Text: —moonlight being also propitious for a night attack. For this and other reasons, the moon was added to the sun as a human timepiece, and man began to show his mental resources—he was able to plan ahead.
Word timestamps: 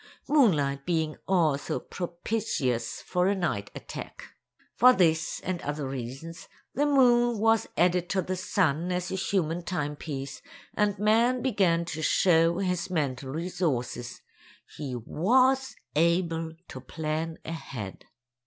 —moonlight 0.27 0.83
being 0.83 1.15
also 1.27 1.79
propitious 1.79 3.03
for 3.03 3.27
a 3.27 3.35
night 3.35 3.69
attack. 3.75 4.33
For 4.75 4.93
this 4.93 5.39
and 5.41 5.61
other 5.61 5.87
reasons, 5.87 6.47
the 6.73 6.87
moon 6.87 7.37
was 7.37 7.67
added 7.77 8.09
to 8.09 8.23
the 8.23 8.35
sun 8.35 8.91
as 8.91 9.11
a 9.11 9.15
human 9.15 9.61
timepiece, 9.61 10.41
and 10.73 10.97
man 10.97 11.43
began 11.43 11.85
to 11.85 12.01
show 12.01 12.57
his 12.57 12.89
mental 12.89 13.29
resources—he 13.29 14.95
was 15.05 15.75
able 15.95 16.53
to 16.69 16.81
plan 16.81 17.37
ahead. 17.45 18.05